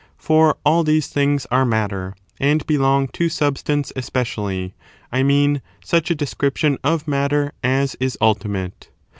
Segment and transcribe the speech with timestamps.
[0.17, 4.73] For all these things are matter, and belong to substance especially—
[5.11, 8.89] I mean, such a description of matter as is ultimate.